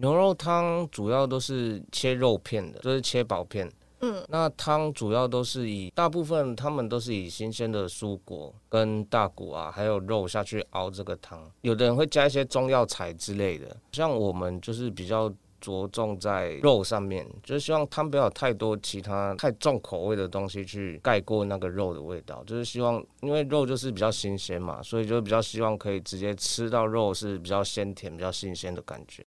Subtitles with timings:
[0.00, 3.70] 牛肉汤主要都是切肉片的，就是切薄片。
[4.00, 11.38] 嗯，那汤主要都是以大部分他们都是以新鲜的蔬果跟大骨啊，还有肉下去熬这个汤。
[11.60, 22.42] 有的人会加一些中药材之类的，像我们就是比较着重在肉上面，就是希望汤不要有太多其他太重口味的东西去盖过那个肉的味道。
[22.46, 29.22] 就是希望，因为肉就是比较新鲜嘛，所以就比较希望可以直接吃到肉是比较鲜甜、比较新鲜的感觉。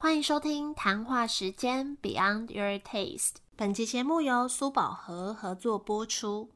[0.00, 3.32] 欢迎收听谈话时间 Beyond Your Taste。
[3.56, 6.48] 本期节目由苏宝和合作播出。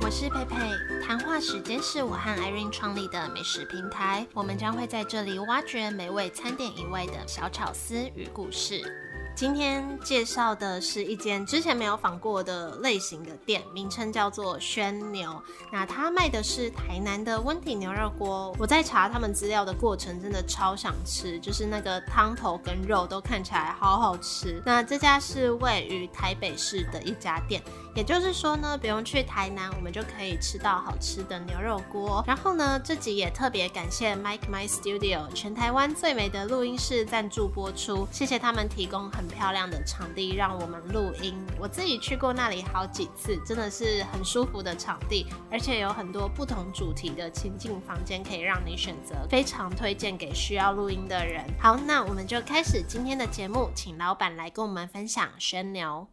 [0.00, 0.56] 我是佩佩，
[1.04, 9.09] 谈话时间是我和 Irene 创立的美食平台，我们将会在这里挖掘美味餐点以外的小巧思与故事。
[9.34, 15.34] 今天介绍的是一间之前没有访过的类型的店，名称叫做轩牛。
[15.72, 18.54] 那它卖的是台南的温体牛肉锅。
[18.58, 24.62] 我在查他们资料的过程，真的超想吃，就是那个汤头跟肉都看起来好好吃。
[24.66, 27.62] 那这家是位于台北市的一家店，
[27.94, 32.22] 也就是说呢，不用去台南，我们就可以吃到好吃的牛肉锅。
[32.26, 39.30] 然后呢，这集也特别感谢 Mike My Studio 全台湾最美的录音室赞助播出，谢谢他们提供很。
[39.40, 51.42] 漂亮的场地让我们录音，我自己去过那里好几次，真的是很舒服的场地，而且有很多不同主题的情境房间可以让你选择，非常推荐给需要录音的人。
[51.58, 56.06] 好，那我们就开始今天的节目，请老板来跟我们分享宣牛。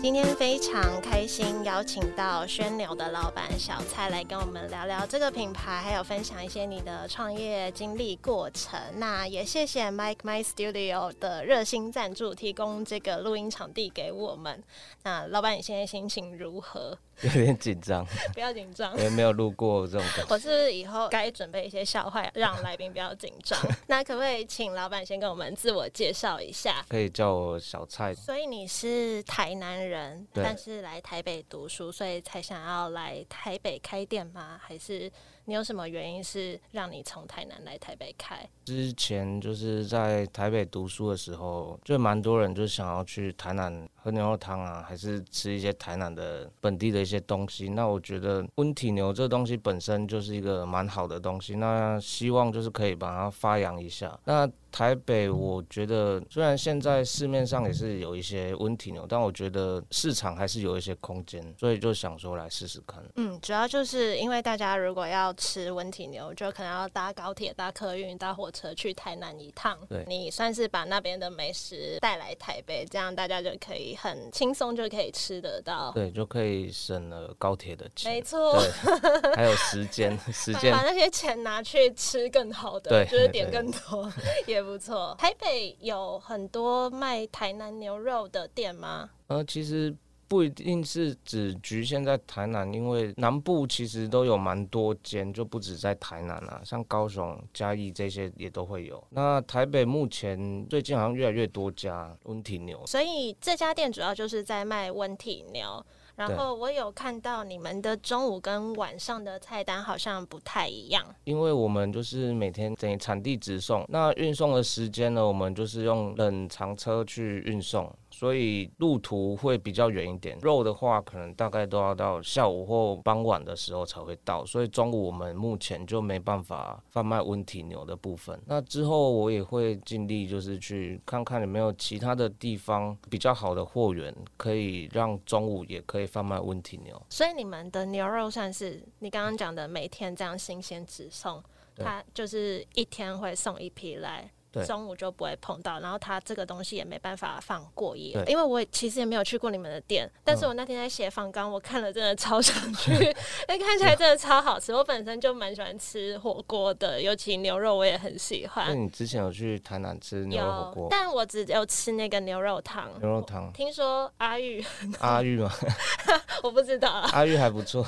[0.00, 8.80] 今天非常开心，邀请到轩牛的老板小蔡来跟我们聊聊这个品牌，还有分享一些你的创业经历过程。
[8.94, 14.62] 那也谢谢 Mike My Studio 的热心赞助，提供这个录音场地给我们。
[15.02, 16.96] 那老板，你现在心情如何？
[17.22, 20.26] 有点紧张， 不要紧张，因为没有录过这种感觉。
[20.32, 23.58] 我是以后该准备一些笑话，让来宾不要紧张。
[23.86, 26.84] 那可不可以请老板先跟我们自我介绍一下？
[26.88, 28.14] 可以叫我小蔡。
[28.14, 34.60] 所以你是台南人，但是来台北读书，所以才想要来台北开店吗？
[34.62, 35.10] 还是？
[35.48, 38.46] 你有什么原因是让你从台南来台北开？
[38.66, 47.70] 之前就是在台北读书的时候，就蛮多人就想要去台南喝牛肉汤啊，还是吃一些台南的本地的一些东西。
[47.70, 54.20] 那我觉得温体牛这东西本身就是一个蛮好的东西，那希望就是可以把它发扬一下。
[54.24, 63.02] 那台北，我觉得虽然现在市面上也是有一些温体牛，但我觉得市场还是有一些空间，所以就想说来试试看。
[63.16, 69.78] 嗯，主要就是因为大家如果要吃温体牛，就可能要搭高铁、搭客运、搭火车去台南一趟。
[69.88, 75.90] 对，你算是把那边的美食带来台北，这样大家就可以很轻松就可以吃得到。
[75.92, 78.12] 对，就可以省了高铁的钱。
[78.12, 78.60] 没错，
[79.34, 84.12] 还有时间，时间把那些钱拿去吃更好的，就是点更多
[84.46, 84.58] 也。
[84.58, 85.14] 也不错。
[85.16, 89.08] 台北有很多卖台南牛肉的店吗？
[89.28, 89.94] 呃，其实
[90.28, 99.02] 不一定是只局限在台南，因为南部其实都有蛮多间，就不止在台南啦，像高雄、嘉义这些也都会有。
[99.10, 105.84] 那台北目前最近好像越来越多家温体牛，所以这家店主要就是在卖温体牛。
[106.18, 117.88] 然后我有看到你们的中午跟晚上的菜单好像不太一样，因为我们就是每天等于产地直送，那运送的时间呢，我们就是用冷藏车去运送。
[118.10, 128.36] 所以路途会比较远一点，肉的话可能大概都要到下午或傍晚的时候才会到，所以中午我们目前就没办法贩卖温体牛的部分。
[128.46, 137.00] 那之后我也会尽力就是去看看有没有其他的地方比较好的货源，可以让中午也可以贩卖温体牛。
[137.10, 141.40] 所以你们的牛肉算是你刚刚讲的每天这样新鲜直送，
[141.76, 144.28] 它就是一天会送一批来。
[144.64, 152.98] 中午就不会碰到，然后它这个东西也没办法放过夜，因为我其实也没有去过你们的店，但是我那天在写访纲，我看了真的超想去，因
[153.48, 154.74] 为看起来真的超好吃。
[154.74, 158.66] 我本身就蛮喜欢吃火锅的，尤其牛肉我也很喜欢。
[158.68, 160.88] 那你之前有去台南吃牛肉火锅？
[160.90, 162.88] 但我只有吃那个牛肉汤。
[163.00, 164.64] 牛肉汤，听说阿玉，
[165.00, 165.50] 阿玉吗？
[166.42, 166.88] 我不知道。
[167.12, 167.84] 阿玉还不错，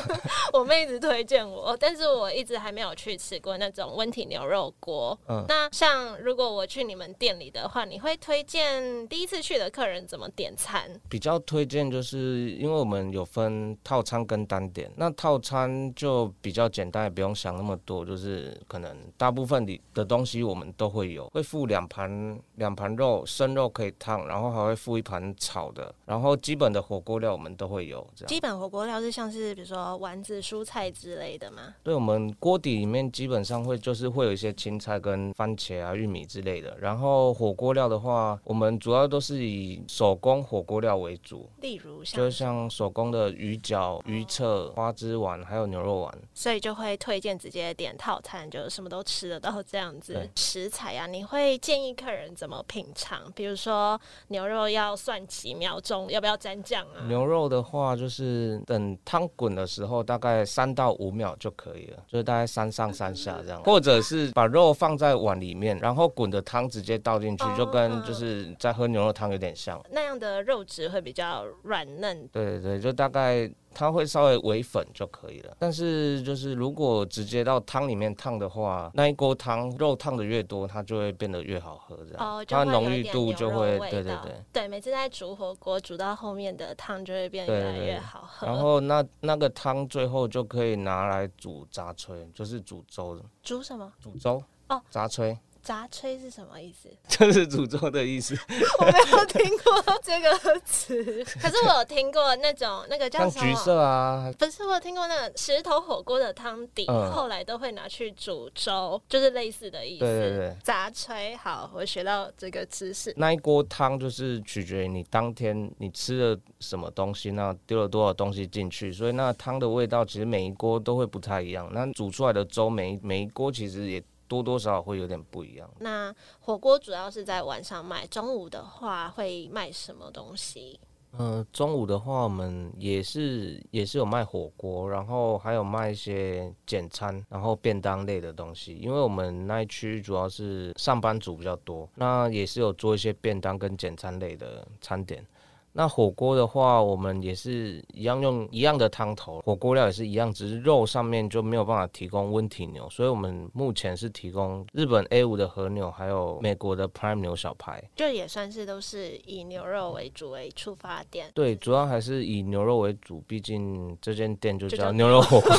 [0.52, 5.18] 我妹一直推荐我，但是我一直还没有去吃过那种温体牛肉锅。
[5.28, 6.09] 嗯，那像。
[6.10, 10.90] 像如果我去你们店里的话，你会推荐第一次去的客人怎么点餐？
[11.08, 28.04] 比较推荐就是因为我们有分套餐跟单点，那套餐就比较简单，也不用想那么多，就是可能大部分里的东西我们都会有，会附两盘两盘肉，生肉可以烫，然后还会附一盘炒的，然后基本的火锅料我们都会有。
[28.16, 31.74] 这样，基本火锅料是像是比如说丸子、蔬菜之类的吗？
[31.84, 46.18] 对，我们锅底里面基本上会就是会有一些青菜跟番茄啊、玉米之类的，然后火锅料的话，我们主要都是以手工火锅料为主，例如像就像手工的鱼饺、鱼册、花枝丸，还有牛肉丸。
[46.34, 50.28] 所以就会推荐直接点套餐，就什么都吃得到这样子。
[50.36, 53.20] 食材啊，你会建议客人怎么品尝？
[53.34, 57.06] 比如说牛肉要算几秒钟，要不要沾酱啊？
[57.06, 69.80] 牛肉的话，就是等汤滚的时候，大概三到五秒就可以了，就是大概三上三下这样， 或者是把肉放在碗里面，然后滚的汤直接倒进去，就跟就是在喝牛肉汤有点像。
[69.90, 72.28] 那样的肉质会比较软嫩。
[72.28, 75.56] 对对对，就大概它会稍微微粉就可以了。
[75.58, 84.44] 但是就是如果直接到汤里面烫的话，那一锅汤肉烫的越多，它就会变得越好喝，这样、哦，它浓郁度就会对对对。
[84.52, 88.46] 对，每次在煮火锅煮到后面的汤就会变得越来越好喝。
[88.46, 93.24] 然后那那个汤最后就可以拿来煮杂炊，就是煮粥的。
[93.42, 93.90] 煮什么？
[93.98, 96.88] 煮粥哦，杂炊杂炊是什么意思？
[97.08, 98.34] 就是煮粥的意思，
[98.80, 103.44] 我没有听过这个词， 可是我有听过那种那个叫什么？
[103.46, 110.00] 橘色啊，不是，我有听过那个石头火锅的汤底，嗯后来都会拿去煮粥，就是类似的意思。
[110.00, 113.12] 对对对杂炊，好，我学到这个知识。
[113.16, 121.68] 那一锅汤就是取决于你当天你吃了什么东西，那丢了多少东西进去，所以那汤的味道其实每一锅都会不太一样。
[121.72, 125.68] 那煮出来的粥每一每一锅其实也多多少少会有点不一样。
[125.80, 130.78] 那火锅主要是在晚上卖，中午的话会卖什么东西？
[131.18, 138.76] 嗯、中午的话，我们也是也是有卖火锅，然后还有卖一些简餐，然后便当类的东西。
[138.76, 145.26] 因为我们那一区主要是上班族比较多，那也是有做一些便当跟简餐类的餐点。
[145.72, 157.82] 那火锅的话，我们也是一样用一样的汤头，火锅料也是一样，只是肉上面就没有办法提供温体牛，所以我们目前是提供日本 A 五的和牛，还有美国的 Prime 牛小排。
[157.94, 161.30] 就也算是都是以牛肉为主为出发点。
[161.34, 165.50] 对，主要还是以牛肉为主，毕竟这间店就就叫叫牛肉火锅，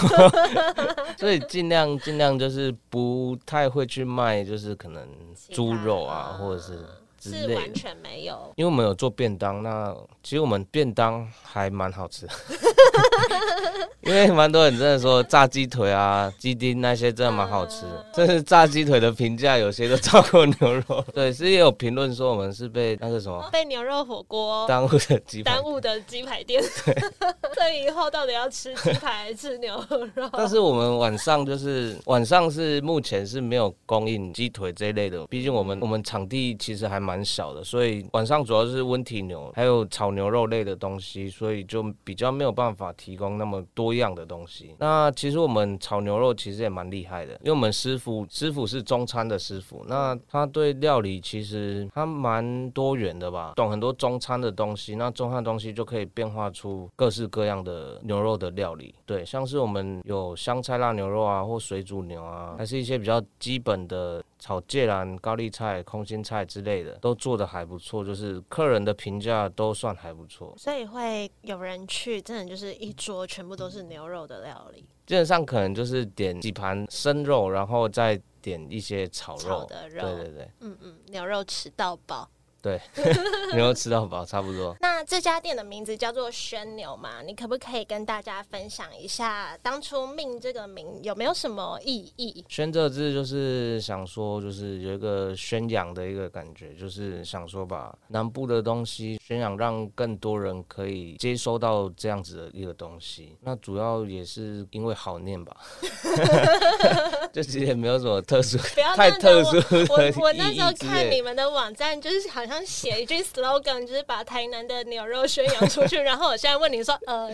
[1.18, 5.08] 所以尽量尽量就是不太会去卖，就是可能
[5.52, 6.80] 猪肉啊，嗯或者是
[7.22, 7.56] 之是。
[7.56, 8.52] 完全没有。
[8.58, 12.34] 因为我们有做便当，那其实我们便当还蛮好吃的，
[14.02, 21.06] 因为蛮多人真的说炸鸡腿啊、鸡丁那些真的蛮好吃的，真是炸鸡腿的评价有些都超过牛肉。
[21.14, 26.62] 对，是也有评论说我们是被那个什么被牛肉火锅耽误的鸡排耽误的鸡排店，
[27.54, 29.76] 所以以后到底要吃鸡排还是吃牛
[30.16, 30.28] 肉？
[30.34, 44.74] 但是我们晚上就是晚上是目前是没有供应鸡腿这一类的，毕竟我们我们场地其实还蛮小的，所以晚上主要是温体牛还有炒牛肉类的东西，所以就比较没有办法提提供那么多样的东西。
[44.80, 58.96] 那其实我们炒牛肉其实也蛮厉害的，因为我们师傅师傅是中餐的师傅，那他对料理其实他蛮多元的吧，懂很多中餐的东西，那中餐的东西就可以变化出各式各样的牛肉的料理。
[59.06, 70.52] 对，像是我们有香菜辣牛肉啊，或水煮牛啊，还是一些比较基本的炒芥兰、高丽菜、空心菜之类的，都做的还不错，就是客人的评价都算还不错。
[70.58, 79.42] 所以会有人去，真的就是一桌全部都是牛肉的料理，基本上可能就是点几盘生肉，然后再点一些炒肉。
[79.42, 82.28] 炒的肉，对对对嗯嗯，牛肉吃到饱。
[82.62, 82.80] 对，
[83.56, 84.76] 牛肉吃到饱差不多。
[84.80, 87.22] 那这家店的名字叫做宣牛嘛？
[87.24, 92.46] 你可不可以跟大家分享一下当初命这个名有没有什么意义？
[92.48, 103.36] 宣这字就是想说，就是有一个宣扬的一个感觉，就是想说把南部的东西宣扬，让更多人可以接收到这样子的一个东西。
[103.42, 105.58] 那主要也是因为好念吧
[107.34, 110.72] 就其实也没有什么特殊、不要太特殊的我我那时候。
[110.82, 115.98] 看你们的网站，就是好像写一句 slogan，就是把台南的牛肉宣扬出去。
[116.02, 117.30] 然后我现在问你说，呃，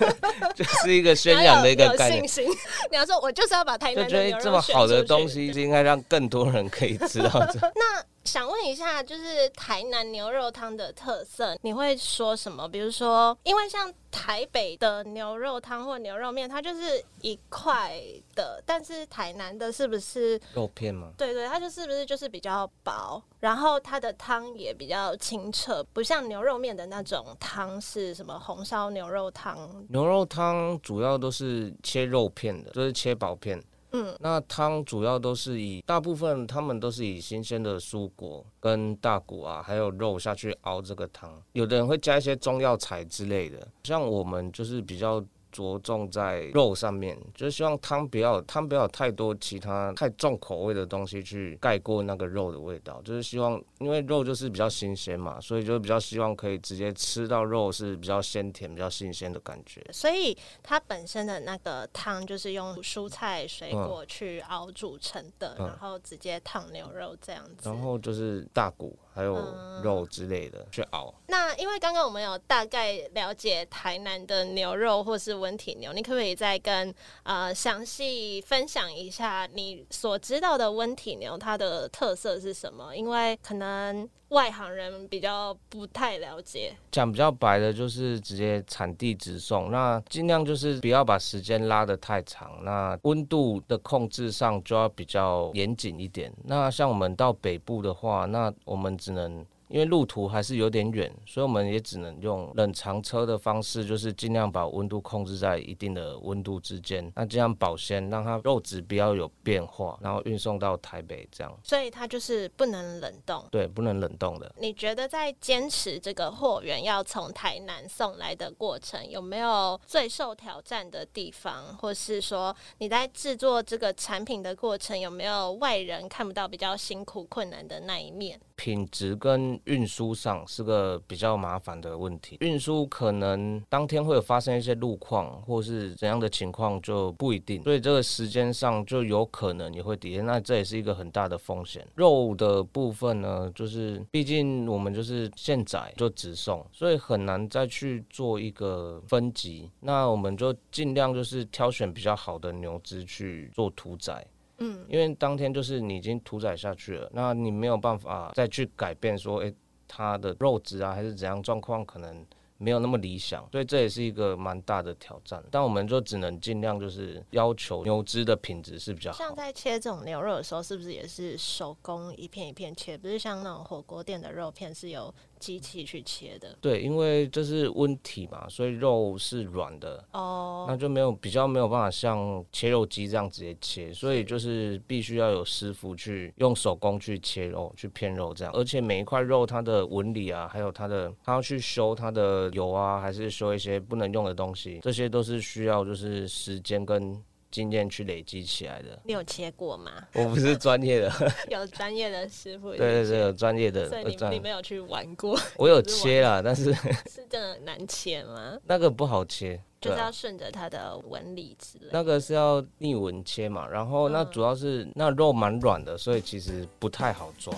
[0.54, 2.44] 就是一个宣扬的一个概念信。
[2.46, 2.56] 心。
[2.90, 7.60] 你要说，我就是要把台南的牛肉这么好的东西，是应该让更多人可以知道这。
[7.74, 12.68] 那想问一下，就是台南牛肉汤的特色，你会说什么？
[12.68, 18.02] 比如说，因为像台北的牛肉汤或牛肉面，它就是一块
[18.34, 21.12] 的，但是台南的是不是肉片吗？
[21.16, 29.86] 对对，它就是不是就是比较薄，然后它的汤也比较清澈，不像牛肉面的那种汤是什么红烧牛肉汤。
[29.88, 33.62] 牛肉汤主要都是切肉片的，就是切薄片。
[33.92, 41.40] 嗯，那汤主要都是以大部分他们都是以新鲜的蔬果跟大骨啊，还有肉下去熬这个汤。
[41.52, 45.24] 有的人会加一些中药材之类的，像我们就是比较。
[45.56, 59.82] 着重在肉上面，就是希望汤不要汤不要太多其他太重口味的东西去盖过那个肉的味道，就是希望因为肉就是比较新鲜嘛，所以就比较希望可以直接吃到肉是比较鲜甜、比较新鲜的感觉。
[59.90, 67.70] 所以它本身的那个汤就是用蔬菜水果去熬煮成的，然后直接烫牛肉这样子。
[67.70, 69.36] 然后就是大骨还有
[69.82, 71.14] 肉之类的去熬。
[71.28, 75.36] 那因为刚刚我们有大概了解台南的牛肉或是。
[75.36, 76.92] 温体牛，你可不可以再跟
[77.22, 82.96] 呃详细分享一下你所知道的温体牛它的特色是什么？
[82.96, 86.74] 因为可能外行人比较不太了解。
[86.90, 96.32] 讲比较白的，就是直接产地直送，那尽量就是不要把时间拉得太长，那温度的控制上就要比较严谨一点。
[96.44, 99.44] 那像我们到北部的话，那我们只能。
[99.68, 111.58] 因为路途还是有点远，所以我们也只能用冷藏车的方式，就是尽量把温度控制在一定的温度之间，那这样保鲜，让它肉质不要有变化，然后运送到台北这样。
[111.62, 113.44] 所以它就是不能冷冻。
[113.50, 114.54] 对，不能冷冻的。
[114.58, 128.40] 你觉得在坚持这个货源要从台南送来的过程，有没有最受挑战的地方，或是说你在制作这个产品的过程，有没有外人看不到比较辛苦困难的那一面？
[128.56, 141.86] 品质跟运输上是个比较麻烦的问题，运输可能当天会有发生一些路况，或是怎样的情况就不一定，所以这个时间上就有可能也会抵那这也是一个很大的风险。
[141.94, 154.26] 肉的部分呢，就是毕竟我们就是现宰就直送，所以很难再去做一个分级，那我们就尽量就是挑选比较好的牛只去做屠宰。
[154.58, 159.54] 嗯，因为当天就是你已经屠宰下去了，那你没有办法再去改变说，诶，
[159.86, 162.26] 它的肉质啊还是怎样状况可能
[162.58, 165.44] 没有那么理想，所以这也是一个蛮大的挑战。
[165.50, 169.18] 但我们就只能尽量就是要求牛脂的品质是比较好。
[169.18, 172.96] 像在切这种牛肉的时候，是不是也是手工一片一片切？
[172.96, 175.14] 不是像那种火锅店的肉片是有。
[175.38, 197.22] 机器去切的，对，因为这是温体嘛，所以肉是软的，哦，那就没有比较没有办法像切肉机这样直接切，所以就是必须要有师傅去用手工去切肉、去片肉这样，而且每一块肉它的纹理啊，还有它的，它要去修它的油啊，还是修一些不能用的东西，这些都是需要就是时间跟。
[197.56, 199.90] 经验去累积起来的，你有切过吗？
[200.12, 201.10] 我不是专业的，
[201.48, 202.68] 有专业的师傅。
[202.76, 203.88] 对对对，有专业的。
[203.88, 205.34] 所以你你没有去玩过？
[205.56, 206.74] 我有切啦，但是
[207.08, 208.58] 是真的难切吗？
[208.66, 211.86] 那个不好切，就是要顺着它的纹理之类。
[211.92, 217.54] 那个是要逆纹切嘛，然后那主要是那肉蛮软的，所以其实不太好抓。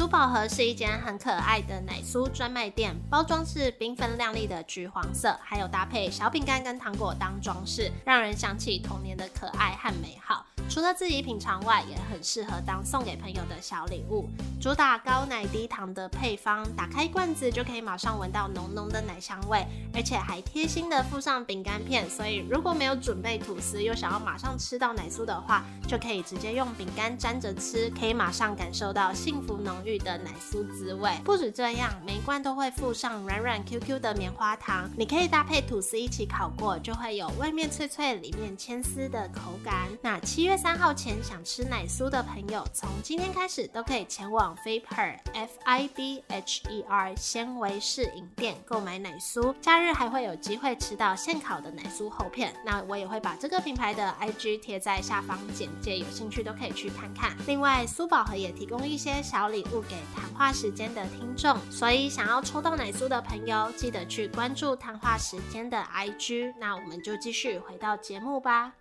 [0.00, 10.46] 苏宝盒是一间很可爱的奶酥专卖店，包装是缤纷亮丽的橘黄色，还有搭配小饼干跟糖果当装饰，让人想起童年的可爱和美好。
[10.70, 14.26] 除了自己品尝外，也很适合当送给朋友的小礼物。
[14.58, 31.10] 主打高奶低糖的配方，打开罐子就可以马上闻到浓浓的奶香味，而且还贴心的附上饼干片，所以如果没有准备吐司，又想要马上吃到奶酥的话，就可以直接用饼干沾着吃，可以马上感受到幸福浓郁的奶酥滋味。
[31.24, 39.88] 不止这样，每一罐都会附上软软 Q Q 的棉花糖，你可以搭配吐司一起烤过，就会有外面脆脆、里面牵丝的口感。
[40.00, 40.60] 那七月。
[40.60, 49.54] 三号前想吃奶酥的朋友，从今天开始都可以前往 Fiber F I B H E R 纤维式饮店购买奶酥。
[49.58, 52.54] 假日还会有机会吃到现烤的奶酥厚片。
[52.62, 57.34] 那我也会把这个品牌的 I G 贴在下方简介，有兴趣都可以去看看。
[57.46, 66.52] 另外，苏宝盒也提供一些小礼物给谈话时间的听众，所以想要抽到奶酥的朋友，记得去关注谈话时间的 I G。
[66.58, 68.74] 那我们就继续回到节目吧。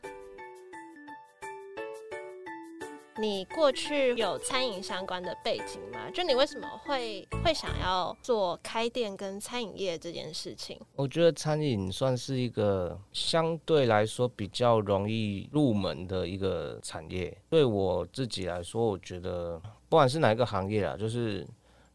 [3.21, 6.09] 你过去有餐饮相关的背景吗？
[6.13, 10.79] 就你为什么会会想要做开店跟餐饮业这件事情？
[10.95, 17.37] 我觉得餐饮算是一个相对来说比较容易入门的一个产业。
[17.49, 21.45] 对我自己来说，我觉得不管是哪一个行业啊，就是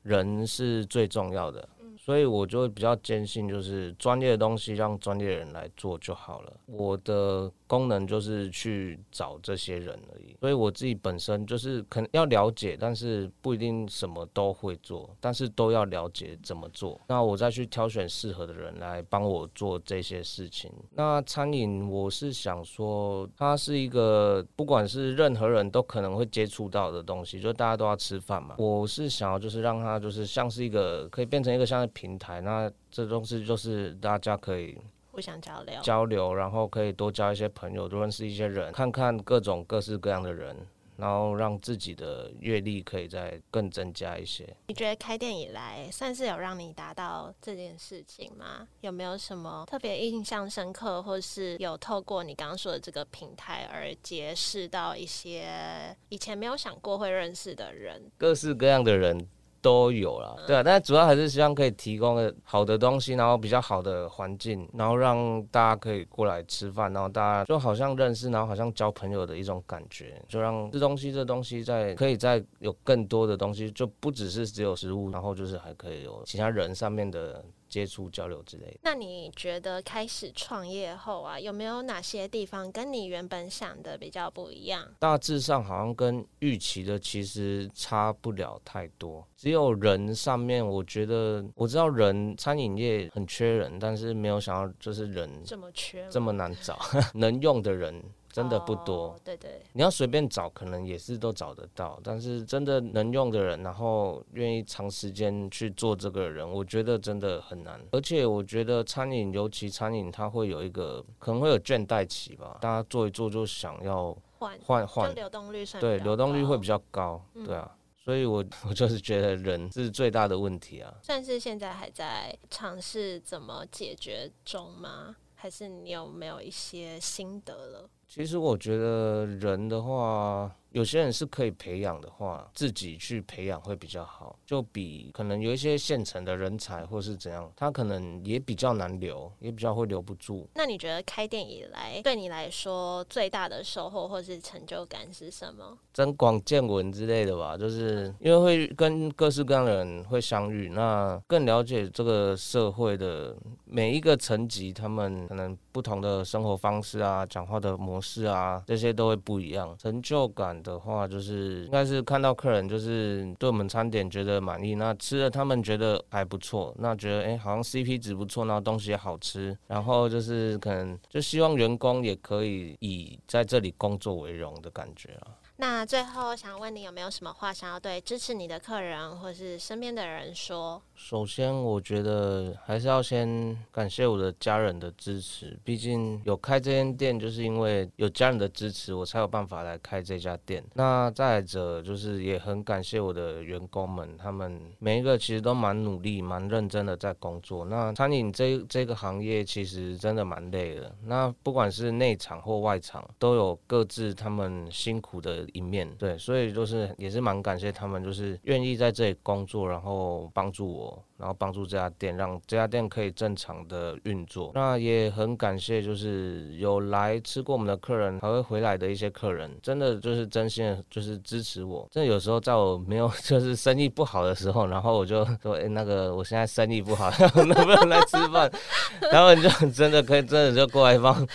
[0.03, 1.67] 人是最重要的。
[2.05, 6.53] 所以我就会比较坚信，就是专业的东西让专业的人来做就好了。
[6.67, 7.51] 我的。
[7.67, 17.01] 功能就是去找这些人而已，所以我自己本身就是可能要了解，但是不一定什么都会做，但是都要了解怎么做。
[17.09, 20.71] 那我再去挑选适合的人来帮我做这些事情。
[20.93, 28.55] 那餐饮，我是想说，它是一个不管是任何人都可能会接触到的东西，就大家都要吃饭嘛。
[28.59, 34.77] 我是想要就是让它就是像是一个可以变成一个像平台，那这东西就是大家可以。
[35.11, 40.57] 互相交流，交流，然后可以多交一些朋友，多认识一些人，看看各种各式各样的人，
[40.97, 44.57] 然后让自己的阅历可以再更增加一些。
[44.67, 48.67] 你觉得开店以来算是有让你达到这件事情吗？
[48.81, 58.11] 有没有什么特别印象深刻，或是有透过你刚刚说的这个平台而结识到一些以前没有想过会认识的人？
[58.19, 59.29] 各式各样的人。
[59.65, 77.43] 都有了，对啊，但主要还是希望可以提供好的东西，然后比较好的环境，然后让大家可以过来吃饭，然后大家就好像认识，然后好像交朋友的一种感觉，就让吃东西这东西在可以在有更多的东西，就不只是只有食物，然后就是还可以有其他人上面的。
[77.75, 78.79] 接触交流之类。
[78.85, 84.89] 那你觉得开始创业后啊，有没有哪些地方跟你原本想的比较不一样？
[85.01, 96.79] 大致上好像跟预期的其实差不了太多，只有人上面，我觉得我知道人餐饮业很缺人，但是没有想到就是人这么缺，这么难找
[97.13, 98.01] 能用的人。
[98.35, 102.01] 真的不多，对对，你要随便找，可能也是都找得到。
[102.03, 107.81] 但是真的能用的人，然后愿意长时间去做这个人，我觉得真的很难。
[107.93, 112.59] 而且我觉得餐饮，尤其餐饮，它会有一个可能会有倦怠期吧。
[112.61, 117.71] 大家做一做就想要换换换，流动率算对，流动率会比较高，对啊。
[118.05, 120.93] 所以我 我就是觉得人是最大的问题啊。
[121.05, 125.15] 算是现在还在尝试怎么解决中吗？
[125.37, 127.89] 还是你有没有一些心得了？
[128.15, 130.55] 其实我觉得人的话。
[130.75, 140.49] 有些人是可以培养的话，自己去培养会比较好，就比可能有一些现成的人才或是怎样，他可能也比较难留，也比较会留不住。
[140.57, 145.79] 那你觉得开店以来对你来说最大的收获或是成就感是什么？
[145.93, 160.64] 增广见闻之类的吧，就是因为会跟各式各样的人会相遇，那更了解这个社会的每一个层级，他们可能不同的生活方式啊，讲话的模式啊，这些都会不一样，成就感。
[160.65, 175.39] 的话就是应该是看到客人就是对我们餐点觉得满意，那吃了他们觉得还不错，那觉得哎好像 CP 值不错，然后东西也好吃，然后就是可能就希望员工也可以以在这里工作为荣的感觉啊。
[175.57, 180.83] 那最后想问你有没有什么话想要对支持你的客人或是身边的人说？
[180.97, 190.65] 首先，我觉得还是要先感谢我的家人的支持，毕竟有开这间店，就是因为有家人的支持，我才有办法来开这家店。
[190.75, 197.65] 那再者，就是也很感谢我的员工们，他们每一个其实都蛮努力、蛮认真的在工作。
[197.65, 205.89] 那餐饮这这个行业其实真的蛮累的，那不管是内场或外场，都有各自他们辛苦的一面。
[205.99, 211.05] 对，所以就是也是蛮感谢他们，就是愿意在这里工作，然后帮助我。
[211.25, 214.53] 然后帮助这家店，让这家店可以正常的运作。
[214.55, 221.89] 那也很感谢，就是有来吃过我们的客人，还会回来的一些客人，真的就是真心的，就是支持我。
[221.91, 228.53] 真的有时候在我没有 就是生意不好的时候，然后我就说，哎，那个我现在生意不好， 能不能来吃饭？
[229.11, 231.27] 他们就真的可以，真的就过来帮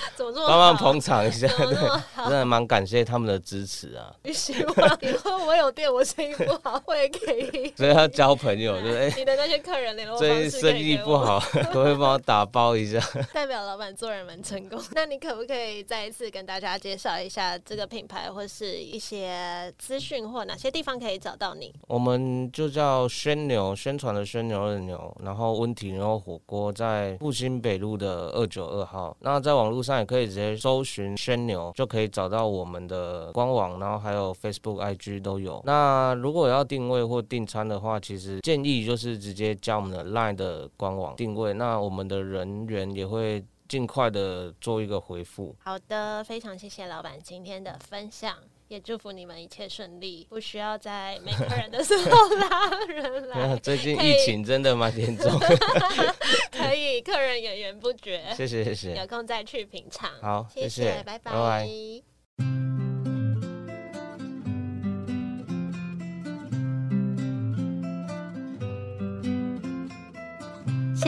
[0.48, 1.76] 帮忙捧场一下，对，
[2.26, 4.14] 真的蛮感谢他们的支持啊。
[4.32, 7.74] 希望以后我有店，我生意不好，我也可以。
[7.76, 9.14] 所以要交朋友，对不对？
[9.18, 9.58] 你的那些。
[9.70, 11.40] 客人联络方式生意不好，
[11.72, 13.00] 可 会帮我打包一下。
[13.34, 14.82] 代表老板做人蛮成功。
[14.94, 21.74] 那你可不可以再一次跟大家介绍一下这个品牌，或是一些资讯，或哪些地方可以找到你？
[21.88, 29.16] 我们就叫宣牛，宣传的宣牛的牛，然后温体牛肉火锅在复兴北路的二九二号。
[29.20, 35.62] 那在网络上也可以直接搜寻宣牛，就可以找到我们的官网，然后还有 Facebook、IG 都有。
[35.66, 39.50] 那如果要定位或订餐的话，其实建议就是直接。
[39.62, 45.56] 加我们的 LINE 的官网定位，那我们的人员也会尽快的做一个回复。
[45.60, 48.36] 好的，非常谢谢老板今天的分享。
[48.70, 53.58] 也祝福你们一切顺利，不需要在没客人的时候拉人来。
[53.58, 55.40] 最近疫情真的蛮 严重，
[56.52, 58.24] 可以客人源源不绝。
[58.38, 60.12] 谢谢谢谢，有空再去品尝。
[60.22, 61.68] 好，谢谢，拜拜。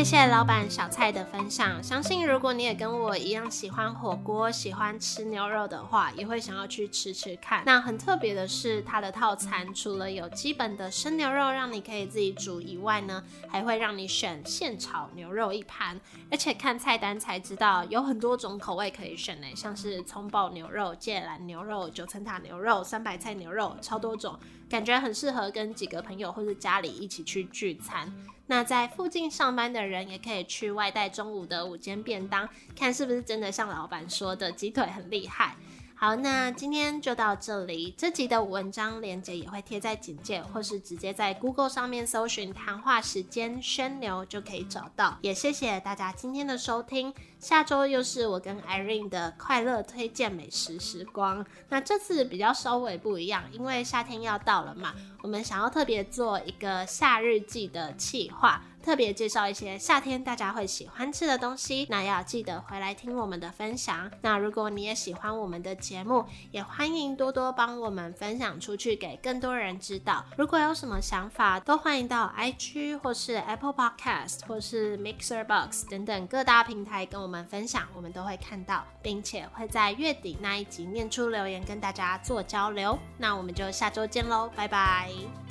[0.04, 1.82] 谢谢老板小蔡的分享。
[1.84, 7.62] 相信如果你也跟我一样喜欢火锅、喜欢吃牛肉的话，也会想要去吃吃看。
[7.68, 16.02] 那很特别的是，它的套餐除了有基本的生牛肉让你可以自己煮以外呢，还会让你选现炒牛肉一盘。
[16.32, 24.36] 而且看菜单才知道有很多种口味可以选呢，像是葱爆牛肉、芥兰牛肉、九层塔牛肉、酸白菜牛肉，超多种，
[24.68, 28.12] 感觉很适合跟几个朋友或是家里一起去聚餐。
[28.52, 35.56] 那在附近上班的人也可以去外带中午的午间便当，看是不是真的像老板说的鸡腿很厉害。
[36.04, 37.94] 好，那今天就到这里。
[37.96, 45.20] 这集的文章链接也会贴在简介，或是直接在 Google 上面搜寻“谈话时间宣流”就可以找到。
[45.22, 47.14] 也谢谢大家今天的收听。
[47.40, 51.46] 下周又是我跟 Irene 的快乐推荐美食时光。
[51.70, 61.86] 那这次比较稍微不一样，因为夏天要到了嘛，我们想要特别做一个夏日季的企划，特别介绍一些夏天大家会喜欢吃的东西。
[61.90, 64.10] 那要记得回来听我们的分享。
[64.22, 70.26] 那如果你也喜欢我们的节目，也欢迎多多帮我们分享出去，给更多人知道。
[70.38, 77.42] 如果有什么想法，都欢迎到 IG 或是 Apple Podcast 或是 Mixer Box 等等各大平台跟我们。
[77.52, 82.98] 分享，我们都会看到，并且会在月底那一集念出留言，跟大家做交流。
[83.18, 85.51] 那我们就下周见喽，拜拜。